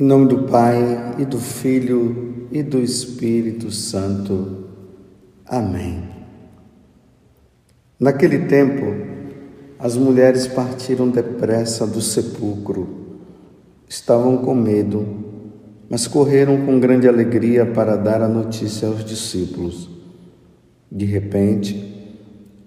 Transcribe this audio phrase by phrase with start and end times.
[0.00, 4.64] Em nome do Pai e do Filho e do Espírito Santo.
[5.44, 6.04] Amém.
[7.98, 8.82] Naquele tempo,
[9.78, 12.88] as mulheres partiram depressa do sepulcro.
[13.86, 15.06] Estavam com medo,
[15.90, 19.90] mas correram com grande alegria para dar a notícia aos discípulos.
[20.90, 22.24] De repente,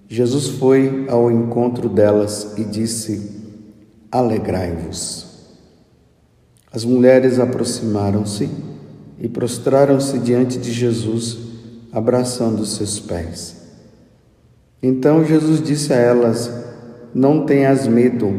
[0.07, 3.41] Jesus foi ao encontro delas e disse:
[4.11, 5.32] Alegrai-vos.
[6.73, 8.49] As mulheres aproximaram-se
[9.19, 11.37] e prostraram-se diante de Jesus,
[11.91, 13.57] abraçando seus pés.
[14.81, 16.51] Então Jesus disse a elas:
[17.13, 18.33] Não tenhas medo,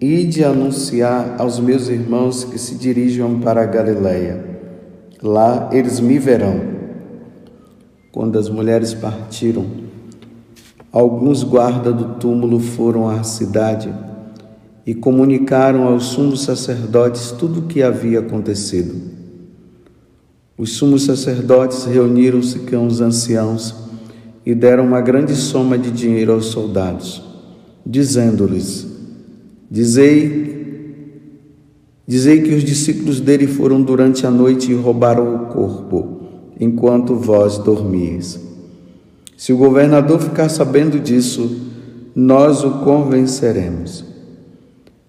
[0.00, 4.42] ide anunciar aos meus irmãos que se dirijam para a Galiléia.
[5.22, 6.72] Lá eles me verão.
[8.10, 9.66] Quando as mulheres partiram,
[10.90, 13.92] alguns guardas do túmulo foram à cidade
[14.86, 18.94] e comunicaram aos sumos sacerdotes tudo o que havia acontecido.
[20.56, 23.74] Os sumos sacerdotes reuniram-se com os anciãos
[24.46, 27.22] e deram uma grande soma de dinheiro aos soldados,
[27.84, 28.86] dizendo-lhes:
[29.70, 30.94] Dizei,
[32.06, 36.20] dizei que os discípulos dele foram durante a noite e roubaram o corpo,
[36.60, 38.38] enquanto vós dormíeis.
[39.36, 41.62] Se o governador ficar sabendo disso,
[42.14, 44.13] nós o convenceremos.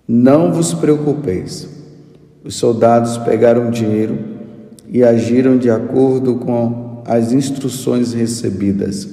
[0.08, 1.68] Não vos preocupeis.
[2.44, 4.20] Os soldados pegaram dinheiro
[4.88, 9.08] e agiram de acordo com as instruções recebidas.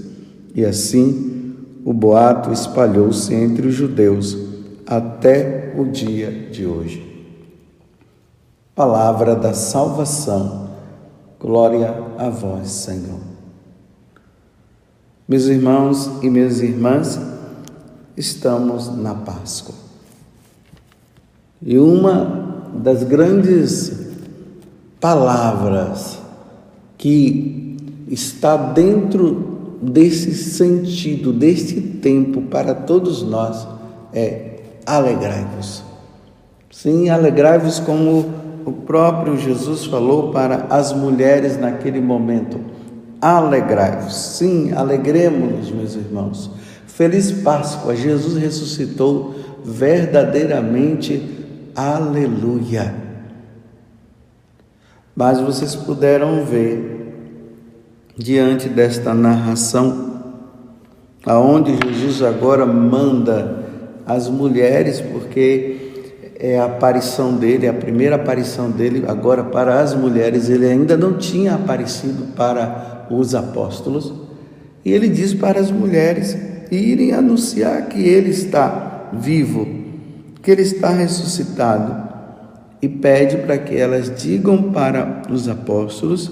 [0.54, 4.36] E assim o boato espalhou-se entre os judeus
[4.86, 7.10] até o dia de hoje.
[8.74, 10.70] Palavra da salvação.
[11.40, 13.20] Glória a vós, Senhor.
[15.26, 17.18] Meus irmãos e minhas irmãs,
[18.16, 19.81] estamos na Páscoa.
[21.64, 23.92] E uma das grandes
[25.00, 26.18] palavras
[26.98, 27.76] que
[28.08, 33.66] está dentro desse sentido, deste tempo para todos nós
[34.12, 35.82] é alegrai-vos.
[36.70, 38.30] Sim, alegrai-vos como
[38.64, 42.58] o próprio Jesus falou para as mulheres naquele momento.
[43.20, 44.14] Alegrai-vos.
[44.14, 46.50] Sim, alegremos-nos, meus irmãos.
[46.86, 47.94] Feliz Páscoa.
[47.94, 49.34] Jesus ressuscitou
[49.64, 51.41] verdadeiramente
[51.74, 52.94] Aleluia!
[55.16, 57.14] Mas vocês puderam ver,
[58.16, 60.20] diante desta narração,
[61.24, 63.64] aonde Jesus agora manda
[64.06, 65.78] as mulheres, porque
[66.38, 71.16] é a aparição dele, a primeira aparição dele agora para as mulheres, ele ainda não
[71.16, 74.12] tinha aparecido para os apóstolos,
[74.84, 76.36] e ele diz para as mulheres
[76.70, 79.81] irem anunciar que ele está vivo
[80.42, 82.10] que ele está ressuscitado
[82.80, 86.30] e pede para que elas digam para os apóstolos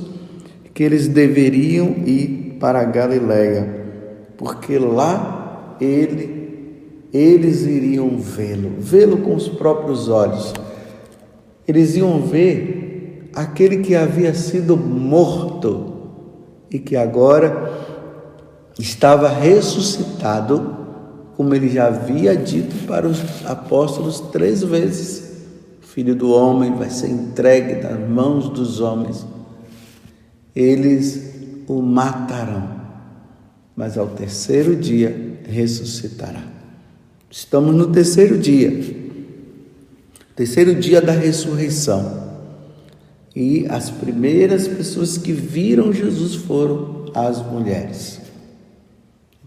[0.75, 3.69] que eles deveriam ir para a Galiléia,
[4.37, 6.41] porque lá ele
[7.13, 10.55] eles iriam vê-lo, vê-lo com os próprios olhos.
[11.67, 15.93] Eles iam ver aquele que havia sido morto
[16.71, 17.73] e que agora
[18.79, 20.80] estava ressuscitado
[21.41, 25.23] como ele já havia dito para os apóstolos três vezes:
[25.83, 29.25] o filho do homem vai ser entregue nas mãos dos homens,
[30.55, 32.83] eles o matarão,
[33.75, 36.43] mas ao terceiro dia ressuscitará.
[37.31, 38.95] Estamos no terceiro dia,
[40.37, 42.21] terceiro dia da ressurreição.
[43.35, 48.20] E as primeiras pessoas que viram Jesus foram as mulheres.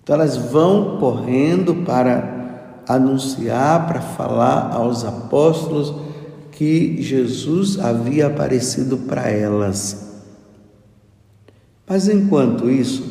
[0.03, 5.93] Então elas vão correndo para anunciar, para falar aos apóstolos
[6.51, 10.21] que Jesus havia aparecido para elas.
[11.87, 13.03] Mas enquanto isso,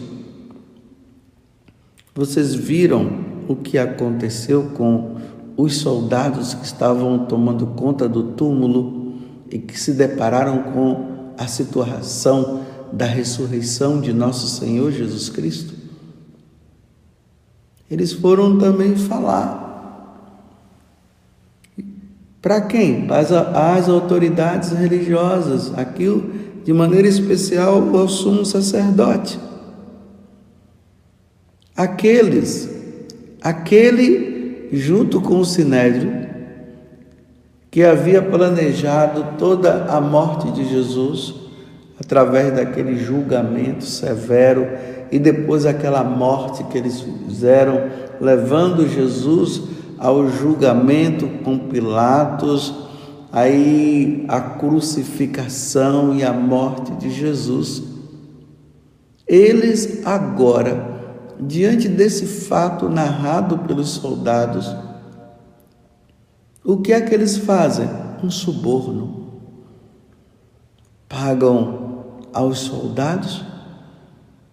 [2.14, 5.16] vocês viram o que aconteceu com
[5.56, 9.14] os soldados que estavam tomando conta do túmulo
[9.50, 12.60] e que se depararam com a situação
[12.92, 15.81] da ressurreição de nosso Senhor Jesus Cristo?
[17.92, 19.60] Eles foram também falar.
[22.40, 23.06] Para quem?
[23.06, 23.20] Para
[23.76, 26.32] as, autoridades religiosas, aquilo
[26.64, 29.38] de maneira especial ao sumo sacerdote.
[31.76, 32.66] Aqueles,
[33.42, 36.28] aquele junto com o sinédrio,
[37.70, 41.34] que havia planejado toda a morte de Jesus
[42.00, 44.66] através daquele julgamento severo
[45.12, 49.60] e depois aquela morte que eles fizeram, levando Jesus
[49.98, 52.74] ao julgamento com Pilatos,
[53.30, 57.82] aí a crucificação e a morte de Jesus.
[59.26, 60.82] Eles agora,
[61.38, 64.74] diante desse fato narrado pelos soldados,
[66.64, 67.86] o que é que eles fazem?
[68.24, 69.42] Um suborno.
[71.06, 73.51] Pagam aos soldados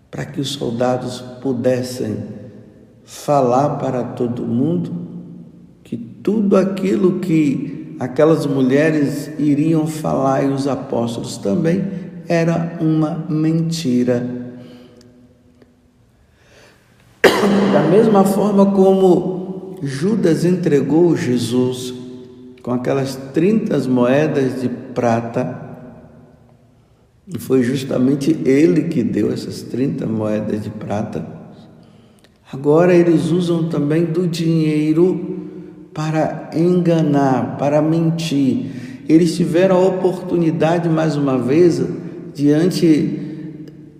[0.09, 2.17] para que os soldados pudessem
[3.03, 4.91] falar para todo mundo
[5.83, 11.83] que tudo aquilo que aquelas mulheres iriam falar e os apóstolos também
[12.27, 14.37] era uma mentira.
[17.73, 21.93] Da mesma forma como Judas entregou Jesus
[22.61, 25.68] com aquelas 30 moedas de prata,
[27.33, 31.25] e foi justamente ele que deu essas 30 moedas de prata.
[32.51, 35.37] Agora eles usam também do dinheiro
[35.93, 39.03] para enganar, para mentir.
[39.07, 41.83] Eles tiveram a oportunidade, mais uma vez,
[42.33, 43.27] diante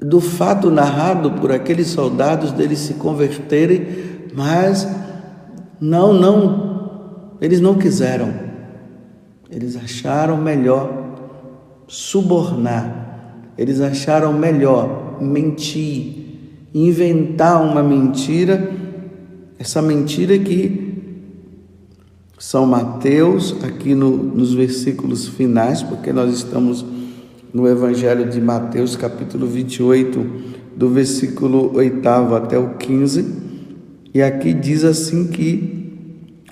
[0.01, 3.85] do fato narrado por aqueles soldados deles se converterem,
[4.33, 4.87] mas
[5.79, 8.33] não, não, eles não quiseram.
[9.51, 11.15] Eles acharam melhor
[11.87, 13.08] subornar
[13.59, 16.13] eles acharam melhor mentir,
[16.73, 18.71] inventar uma mentira,
[19.59, 20.93] essa mentira que
[22.37, 26.85] São Mateus, aqui no, nos versículos finais, porque nós estamos
[27.53, 30.25] no Evangelho de Mateus, capítulo 28,
[30.77, 32.07] do versículo 8
[32.37, 33.25] até o 15,
[34.13, 35.91] e aqui diz assim que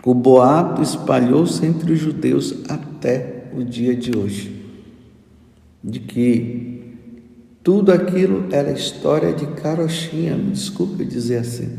[0.04, 4.62] o boato espalhou-se entre os judeus até o dia de hoje,
[5.82, 6.77] de que
[7.68, 11.78] tudo aquilo era história de carochinha, me desculpe dizer assim,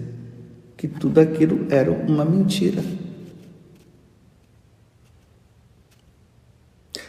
[0.77, 2.85] que tudo aquilo era uma mentira.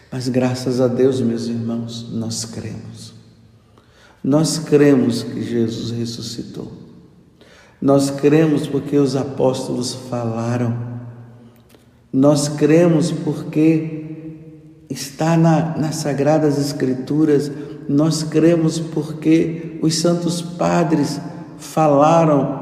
[0.09, 3.13] Mas graças a Deus, meus irmãos, nós cremos.
[4.23, 6.71] Nós cremos que Jesus ressuscitou.
[7.81, 11.01] Nós cremos porque os apóstolos falaram.
[12.13, 14.08] Nós cremos porque
[14.89, 17.51] está na, nas Sagradas Escrituras
[17.89, 21.19] nós cremos porque os santos padres
[21.57, 22.59] falaram,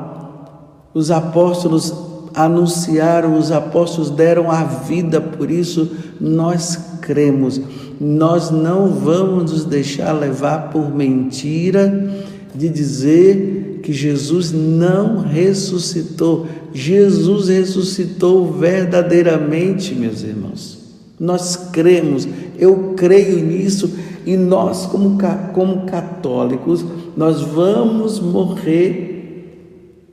[0.94, 1.94] os apóstolos
[2.34, 7.60] anunciaram, os apóstolos deram a vida, por isso nós cremos.
[8.00, 12.10] Nós não vamos nos deixar levar por mentira
[12.56, 16.48] de dizer que Jesus não ressuscitou.
[16.74, 20.77] Jesus ressuscitou verdadeiramente, meus irmãos.
[21.20, 22.28] Nós cremos,
[22.60, 23.92] eu creio nisso
[24.26, 25.18] e nós, como,
[25.54, 26.86] como católicos,
[27.16, 29.18] nós vamos morrer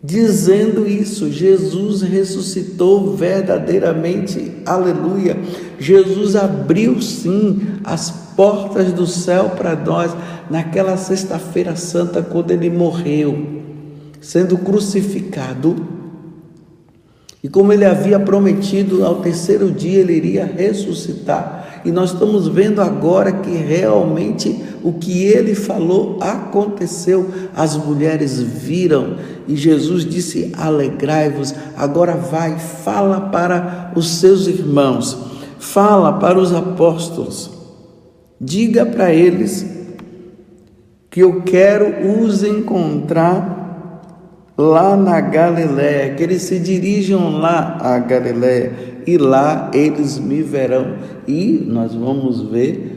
[0.03, 1.33] dizendo isso.
[1.33, 5.37] Jesus ressuscitou verdadeiramente, aleluia.
[5.79, 10.15] Jesus abriu sim as portas do céu para nós
[10.51, 13.62] naquela sexta-feira santa, quando ele morreu,
[14.21, 16.04] sendo crucificado.
[17.44, 21.82] E como ele havia prometido, ao terceiro dia ele iria ressuscitar.
[21.85, 27.29] E nós estamos vendo agora que realmente o que ele falou aconteceu.
[27.55, 31.55] As mulheres viram e Jesus disse: Alegrai-vos.
[31.76, 35.14] Agora vai, fala para os seus irmãos,
[35.58, 37.50] fala para os apóstolos,
[38.41, 39.67] diga para eles
[41.10, 43.64] que eu quero os encontrar
[44.56, 50.96] lá na Galiléia, que eles se dirijam lá à Galiléia e lá eles me verão.
[51.27, 52.94] E nós vamos ver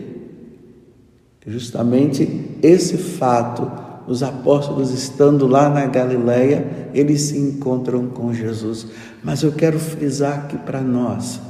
[1.46, 3.72] justamente esse fato.
[4.08, 8.88] Os apóstolos estando lá na Galileia, eles se encontram com Jesus.
[9.22, 11.42] Mas eu quero frisar aqui para nós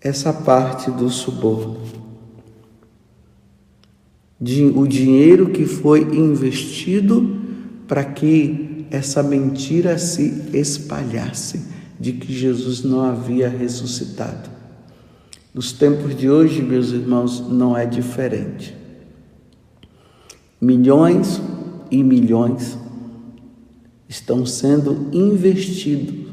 [0.00, 1.78] essa parte do suborno.
[4.74, 7.41] O dinheiro que foi investido
[7.92, 11.60] para que essa mentira se espalhasse
[12.00, 14.48] de que Jesus não havia ressuscitado.
[15.52, 18.74] Nos tempos de hoje, meus irmãos, não é diferente.
[20.58, 21.38] Milhões
[21.90, 22.78] e milhões
[24.08, 26.32] estão sendo investidos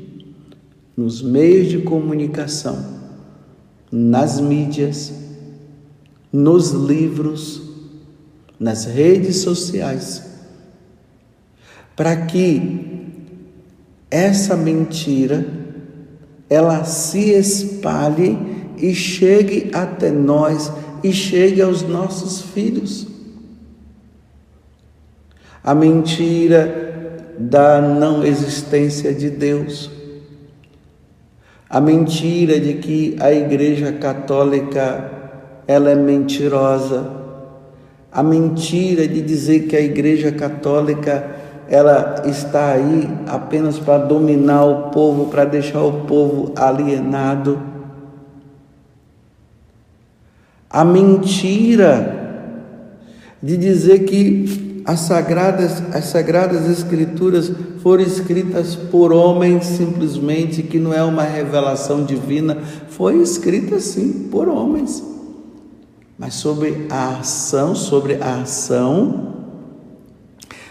[0.96, 2.86] nos meios de comunicação,
[3.92, 5.12] nas mídias,
[6.32, 7.62] nos livros,
[8.58, 10.29] nas redes sociais,
[12.00, 13.04] para que
[14.10, 15.46] essa mentira
[16.50, 18.40] ela se espalhe
[18.78, 20.72] e chegue até nós
[21.04, 23.06] e chegue aos nossos filhos.
[25.62, 29.92] A mentira da não existência de Deus.
[31.70, 35.12] A mentira de que a Igreja Católica
[35.68, 37.12] ela é mentirosa.
[38.10, 41.39] A mentira de dizer que a Igreja Católica
[41.70, 47.62] ela está aí apenas para dominar o povo, para deixar o povo alienado.
[50.68, 52.18] A mentira
[53.42, 57.52] de dizer que as sagradas, as sagradas escrituras
[57.84, 62.58] foram escritas por homens simplesmente, que não é uma revelação divina,
[62.90, 65.04] foi escrita sim por homens.
[66.18, 69.39] Mas sobre a ação, sobre a ação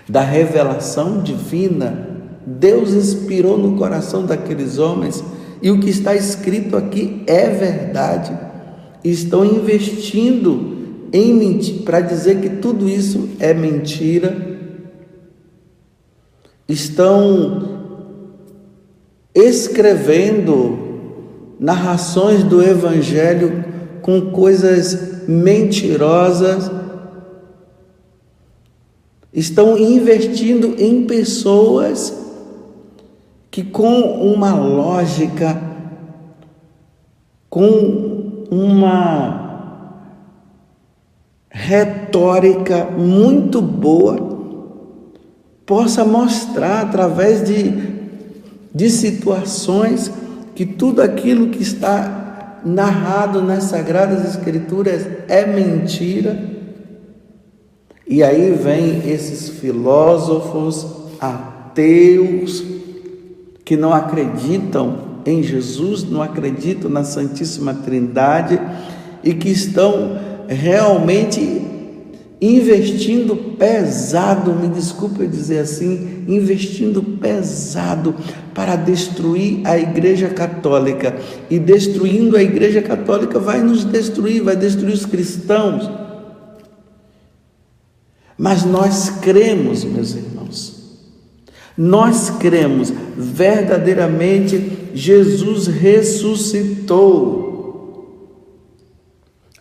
[0.09, 2.09] da revelação divina,
[2.47, 5.23] Deus inspirou no coração daqueles homens,
[5.61, 8.33] e o que está escrito aqui é verdade.
[9.05, 10.79] Estão investindo
[11.13, 14.37] em mentir, para dizer que tudo isso é mentira.
[16.67, 17.79] Estão
[19.35, 20.79] escrevendo
[21.59, 23.65] narrações do evangelho
[24.01, 26.71] com coisas mentirosas
[29.33, 32.15] estão investindo em pessoas
[33.51, 34.01] que, com
[34.33, 35.61] uma lógica,
[37.51, 39.49] com uma
[41.51, 44.39] retórica muito boa,
[45.67, 47.73] possa mostrar através de,
[48.75, 50.11] de situações
[50.55, 56.58] que tudo aquilo que está narrado nas Sagradas Escrituras é mentira
[58.09, 60.87] e aí vem esses filósofos
[61.21, 62.65] ateus
[63.65, 68.59] que não acreditam em Jesus, não acreditam na Santíssima Trindade
[69.23, 71.61] e que estão realmente
[72.41, 78.15] investindo pesado, me desculpe dizer assim, investindo pesado
[78.55, 81.15] para destruir a Igreja Católica.
[81.51, 86.08] E destruindo a Igreja Católica vai nos destruir, vai destruir os cristãos.
[88.39, 90.79] Mas nós cremos, meus irmãos,
[91.77, 97.49] nós cremos verdadeiramente Jesus ressuscitou.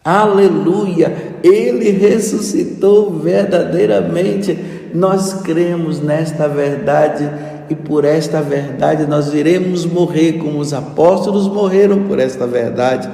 [0.06, 1.36] Aleluia!
[1.44, 4.58] Ele ressuscitou verdadeiramente.
[4.94, 7.28] Nós cremos nesta verdade
[7.70, 13.10] e por esta verdade nós iremos morrer como os apóstolos morreram por esta verdade,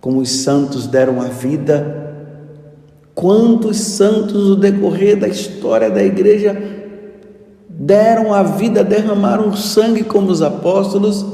[0.00, 2.03] como os santos deram a vida
[3.14, 6.56] Quantos santos no decorrer da história da igreja
[7.68, 11.24] deram a vida, derramaram sangue como os apóstolos,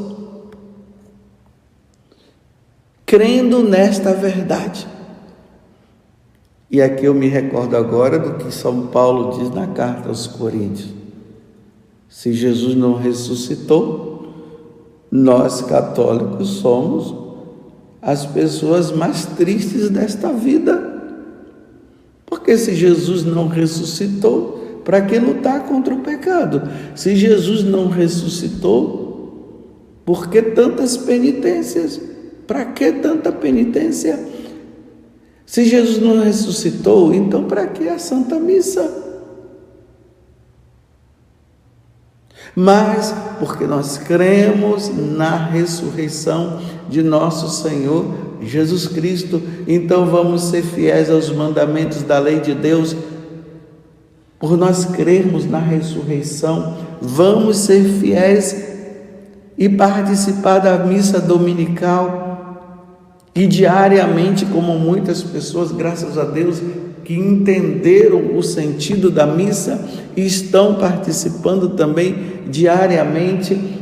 [3.07, 4.87] crendo nesta verdade.
[6.71, 10.91] E aqui eu me recordo agora do que São Paulo diz na carta aos Coríntios.
[12.09, 14.29] Se Jesus não ressuscitou,
[15.11, 17.15] nós católicos somos
[18.01, 20.90] as pessoas mais tristes desta vida.
[22.31, 26.63] Porque se Jesus não ressuscitou, para que lutar contra o pecado?
[26.95, 32.01] Se Jesus não ressuscitou, por que tantas penitências?
[32.47, 34.19] Para que tanta penitência?
[35.45, 39.09] Se Jesus não ressuscitou, então para que a Santa Missa?
[42.55, 51.11] Mas porque nós cremos na ressurreição de nosso Senhor Jesus Cristo, então vamos ser fiéis
[51.11, 52.97] aos mandamentos da lei de Deus.
[54.39, 58.71] Por nós crermos na ressurreição, vamos ser fiéis
[59.59, 62.21] e participar da missa dominical
[63.35, 66.61] e diariamente, como muitas pessoas, graças a Deus,
[67.05, 69.85] que entenderam o sentido da missa
[70.17, 73.79] e estão participando também diariamente.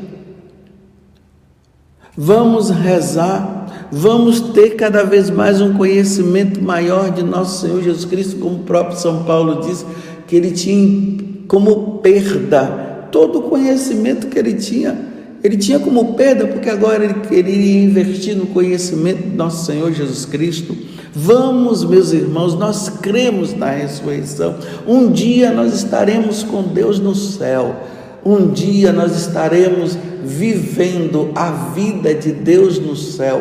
[2.16, 3.57] Vamos rezar
[3.90, 8.64] vamos ter cada vez mais um conhecimento maior de nosso Senhor Jesus Cristo, como o
[8.64, 9.84] próprio São Paulo diz,
[10.26, 15.08] que ele tinha como perda todo o conhecimento que ele tinha.
[15.42, 20.24] Ele tinha como perda, porque agora ele queria investir no conhecimento de nosso Senhor Jesus
[20.24, 20.76] Cristo.
[21.14, 24.56] Vamos, meus irmãos, nós cremos na ressurreição.
[24.86, 27.76] Um dia nós estaremos com Deus no céu.
[28.24, 33.40] Um dia nós estaremos vivendo a vida de Deus no céu.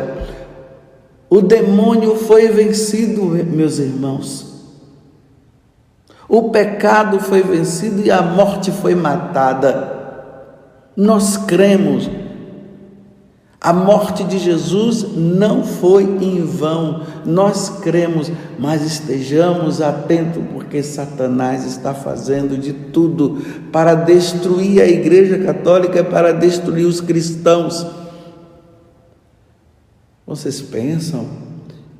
[1.30, 4.48] O demônio foi vencido, meus irmãos.
[6.28, 9.96] O pecado foi vencido e a morte foi matada.
[10.96, 12.08] Nós cremos.
[13.60, 17.02] A morte de Jesus não foi em vão.
[17.26, 23.42] Nós cremos, mas estejamos atentos, porque Satanás está fazendo de tudo
[23.72, 27.86] para destruir a Igreja Católica, para destruir os cristãos.
[30.28, 31.26] Vocês pensam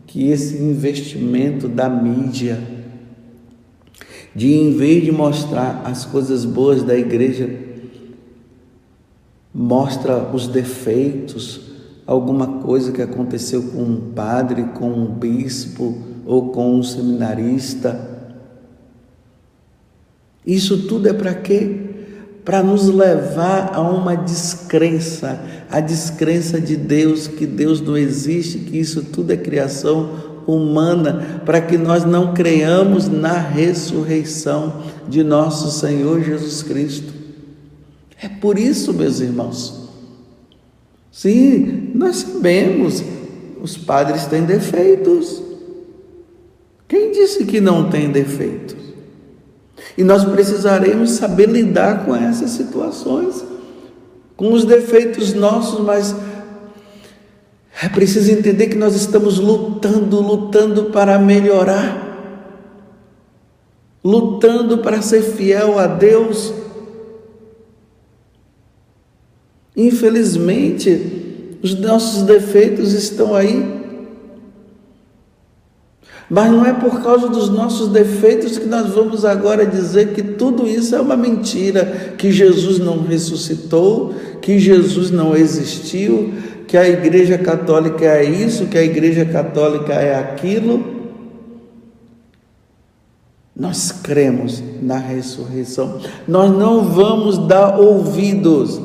[0.07, 2.63] que esse investimento da mídia,
[4.35, 7.49] de em vez de mostrar as coisas boas da igreja,
[9.53, 11.71] mostra os defeitos,
[12.07, 18.29] alguma coisa que aconteceu com um padre, com um bispo ou com um seminarista.
[20.47, 21.88] Isso tudo é para quê?
[22.49, 25.39] Para nos levar a uma descrença,
[25.71, 31.61] a descrença de Deus, que Deus não existe, que isso tudo é criação humana, para
[31.61, 37.13] que nós não creiamos na ressurreição de nosso Senhor Jesus Cristo.
[38.19, 39.87] É por isso, meus irmãos.
[41.13, 43.05] Sim, nós sabemos,
[43.61, 45.43] os padres têm defeitos.
[46.89, 48.88] Quem disse que não tem defeitos?
[49.99, 53.45] E nós precisaremos saber lidar com essas situações,
[54.35, 56.17] com os defeitos nossos, mas
[57.83, 62.07] é preciso entender que nós estamos lutando, lutando para melhorar,
[64.03, 66.55] lutando para ser fiel a Deus
[69.79, 73.78] Infelizmente, os nossos defeitos estão aí.
[76.31, 80.69] Mas não é por causa dos nossos defeitos que nós vamos agora dizer que tudo
[80.69, 86.35] isso é uma mentira, que Jesus não ressuscitou, que Jesus não existiu,
[86.67, 90.99] que a Igreja Católica é isso, que a Igreja Católica é aquilo.
[93.57, 95.99] Nós cremos na ressurreição.
[96.29, 98.79] Nós não vamos dar ouvidos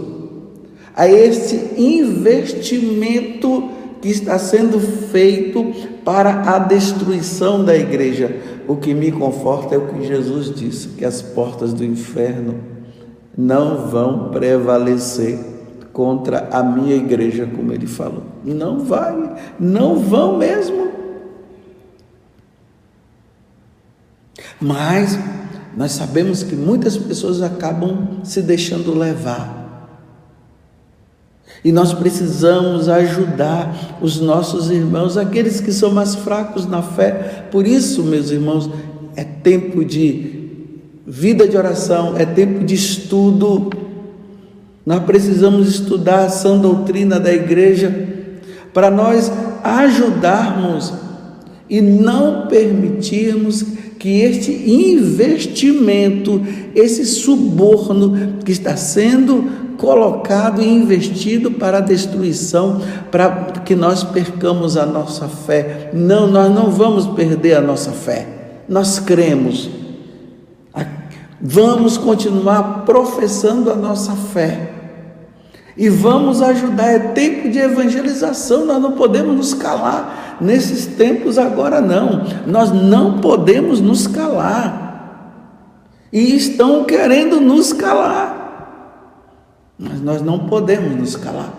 [0.96, 3.73] a este investimento
[4.04, 5.64] que está sendo feito
[6.04, 8.36] para a destruição da igreja.
[8.68, 12.56] O que me conforta é o que Jesus disse: que as portas do inferno
[13.38, 15.40] não vão prevalecer
[15.94, 18.24] contra a minha igreja, como ele falou.
[18.44, 20.90] Não vai, não vão mesmo.
[24.60, 25.18] Mas
[25.78, 29.63] nós sabemos que muitas pessoas acabam se deixando levar
[31.64, 37.46] e nós precisamos ajudar os nossos irmãos, aqueles que são mais fracos na fé.
[37.52, 38.70] Por isso, meus irmãos,
[39.16, 40.50] é tempo de
[41.08, 43.70] vida de oração, é tempo de estudo.
[44.86, 48.10] Nós precisamos estudar a sã doutrina da igreja
[48.74, 49.32] para nós
[49.64, 50.94] ajudarmos
[51.74, 53.66] e não permitirmos
[53.98, 56.40] que este investimento,
[56.76, 64.78] esse suborno que está sendo colocado e investido para a destruição, para que nós percamos
[64.78, 65.90] a nossa fé.
[65.96, 68.28] Não, nós não vamos perder a nossa fé.
[68.70, 69.68] Nós cremos.
[71.42, 74.73] Vamos continuar professando a nossa fé.
[75.76, 81.82] E vamos ajudar, é tempo de evangelização, nós não podemos nos calar nesses tempos agora
[81.82, 82.24] não.
[82.46, 84.82] Nós não podemos nos calar.
[86.12, 88.42] E estão querendo nos calar.
[89.78, 91.54] Mas nós não podemos nos calar.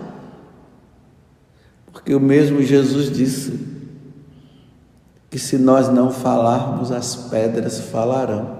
[1.91, 3.59] Porque o mesmo Jesus disse
[5.29, 8.54] que se nós não falarmos, as pedras falarão.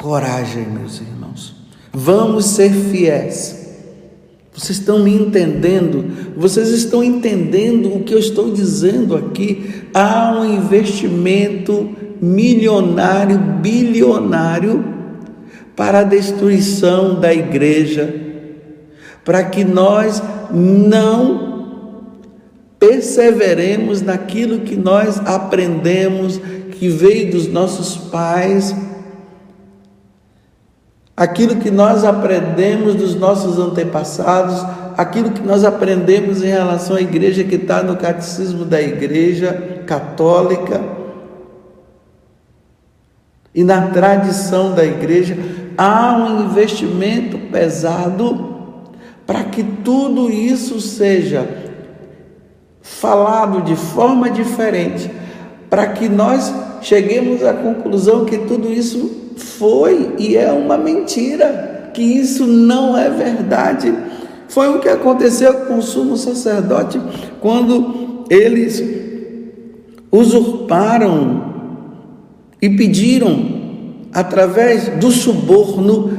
[0.00, 1.56] Coragem, meus irmãos.
[1.92, 3.58] Vamos ser fiéis.
[4.54, 6.04] Vocês estão me entendendo?
[6.36, 9.84] Vocês estão entendendo o que eu estou dizendo aqui?
[9.92, 14.84] Há um investimento milionário, bilionário
[15.74, 18.14] para a destruição da igreja,
[19.24, 22.06] para que nós não
[22.78, 26.40] perseveremos naquilo que nós aprendemos,
[26.78, 28.74] que veio dos nossos pais,
[31.18, 34.64] aquilo que nós aprendemos dos nossos antepassados,
[34.96, 40.80] aquilo que nós aprendemos em relação à igreja que está no catecismo da igreja católica
[43.52, 45.36] e na tradição da igreja,
[45.76, 48.54] há um investimento pesado
[49.26, 51.48] para que tudo isso seja
[52.80, 55.10] falado de forma diferente,
[55.68, 62.02] para que nós cheguemos à conclusão que tudo isso foi e é uma mentira, que
[62.02, 63.94] isso não é verdade.
[64.48, 67.00] Foi o que aconteceu com o sumo sacerdote
[67.40, 68.82] quando eles
[70.10, 71.54] usurparam
[72.60, 73.58] e pediram
[74.12, 76.16] através do suborno,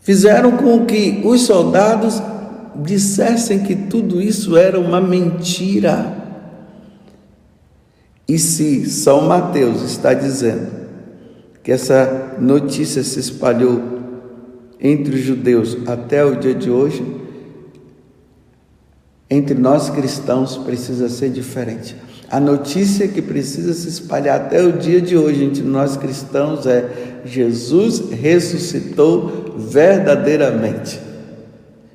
[0.00, 2.20] fizeram com que os soldados
[2.76, 6.16] dissessem que tudo isso era uma mentira.
[8.26, 10.78] E se São Mateus está dizendo
[11.68, 13.82] que essa notícia se espalhou
[14.80, 17.04] entre os judeus até o dia de hoje,
[19.28, 21.94] entre nós cristãos precisa ser diferente.
[22.30, 27.20] A notícia que precisa se espalhar até o dia de hoje entre nós cristãos é:
[27.26, 30.98] Jesus ressuscitou verdadeiramente.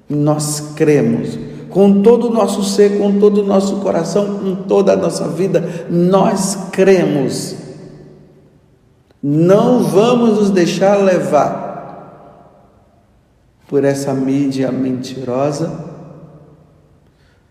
[0.07, 1.35] Nós cremos
[1.71, 5.67] com todo o nosso ser, com todo o nosso coração, com toda a nossa vida,
[5.89, 7.62] nós cremos.
[9.23, 11.63] Não vamos nos deixar levar
[13.69, 15.93] por essa mídia mentirosa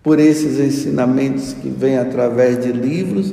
[0.03, 3.33] por esses ensinamentos que vêm através de livros.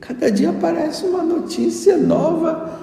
[0.00, 2.80] Cada dia aparece uma notícia nova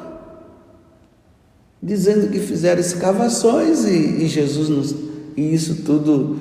[1.81, 4.95] dizendo que fizeram escavações e, e Jesus nos,
[5.35, 6.37] e isso tudo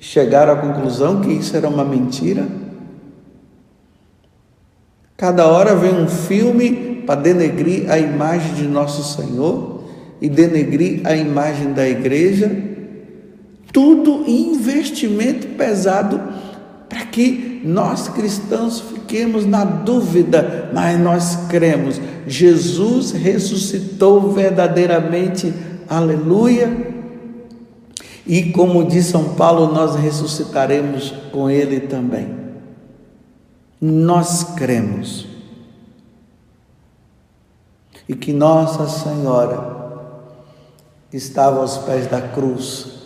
[0.00, 2.46] chegaram à conclusão que isso era uma mentira.
[5.16, 9.82] Cada hora vem um filme para denegrir a imagem de nosso Senhor
[10.20, 12.72] e denegrir a imagem da igreja
[13.72, 16.20] tudo investimento pesado
[16.88, 21.98] para que nós cristãos fiquemos na dúvida, mas nós cremos.
[22.26, 25.52] Jesus ressuscitou verdadeiramente,
[25.88, 26.92] aleluia.
[28.26, 32.28] E como diz São Paulo, nós ressuscitaremos com Ele também.
[33.80, 35.31] Nós cremos.
[38.08, 39.72] E que Nossa Senhora
[41.12, 43.02] estava aos pés da cruz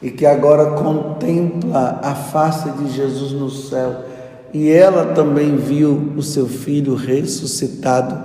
[0.00, 4.04] e que agora contempla a face de Jesus no céu,
[4.52, 8.24] e ela também viu o seu filho ressuscitado,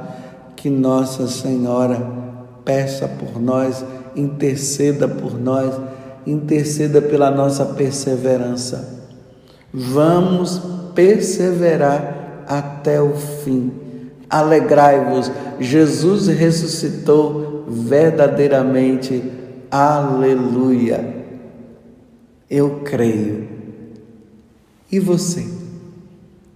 [0.56, 2.06] que Nossa Senhora
[2.64, 3.84] peça por nós,
[4.16, 5.74] interceda por nós,
[6.28, 9.02] interceda pela nossa perseverança.
[9.74, 10.62] Vamos
[10.94, 13.72] perseverar até o fim.
[14.32, 19.22] Alegrai-vos, Jesus ressuscitou verdadeiramente.
[19.70, 21.18] Aleluia.
[22.50, 23.48] Eu creio.
[24.90, 25.46] E você?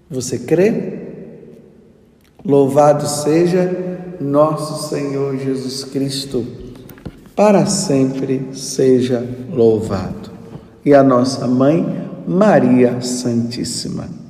[0.09, 0.99] Você crê?
[2.45, 6.45] Louvado seja nosso Senhor Jesus Cristo,
[7.35, 10.31] para sempre seja louvado.
[10.85, 14.24] E a nossa mãe, Maria Santíssima.